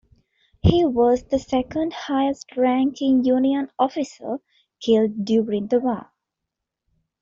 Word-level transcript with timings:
He 0.63 0.83
was 0.83 1.21
the 1.21 1.37
second 1.37 1.93
highest 1.93 2.57
ranking 2.57 3.23
Union 3.23 3.69
officer 3.77 4.39
killed 4.79 5.25
during 5.25 5.67
the 5.67 5.79
war. 5.79 6.07